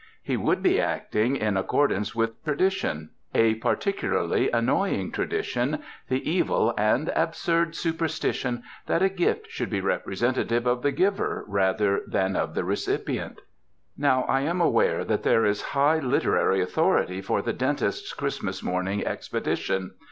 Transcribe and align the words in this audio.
He 0.23 0.35
would 0.35 0.63
be 0.63 0.81
acting 0.81 1.35
in 1.35 1.57
accordance 1.57 2.15
with 2.15 2.43
tradition, 2.43 3.11
a 3.35 3.53
par 3.53 3.73
ART 3.73 3.85
OF 3.85 3.93
CHRISTMAS 3.95 3.99
GIVING 3.99 4.31
ticularly 4.41 4.49
annoying 4.51 5.11
tradition, 5.11 5.77
the 6.09 6.27
evil 6.27 6.73
and 6.75 7.09
absurd 7.15 7.75
superstition 7.75 8.63
that 8.87 9.03
a 9.03 9.09
gift 9.09 9.51
should 9.51 9.69
be 9.69 9.79
representative 9.79 10.65
of 10.65 10.81
the 10.81 10.91
giver 10.91 11.45
rather 11.47 12.01
than 12.07 12.35
of 12.35 12.55
the 12.55 12.63
recipient.. 12.63 13.41
Now, 13.95 14.23
I 14.23 14.41
am 14.41 14.59
aware 14.59 15.03
that 15.05 15.21
there 15.21 15.45
is 15.45 15.61
high 15.61 15.99
literary 15.99 16.61
authority 16.61 17.21
for 17.21 17.43
the 17.43 17.53
dentist's 17.53 18.11
Christmas 18.15 18.63
morning 18.63 19.05
ex 19.05 19.29
pedition. 19.29 19.91